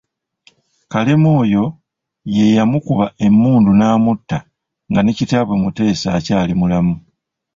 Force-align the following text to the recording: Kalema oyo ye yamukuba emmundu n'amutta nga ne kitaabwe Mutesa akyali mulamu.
Kalema 0.91 1.29
oyo 1.41 1.63
ye 2.35 2.45
yamukuba 2.57 3.05
emmundu 3.25 3.71
n'amutta 3.75 4.37
nga 4.89 4.99
ne 5.01 5.11
kitaabwe 5.17 5.55
Mutesa 5.61 6.07
akyali 6.17 6.53
mulamu. 6.59 6.95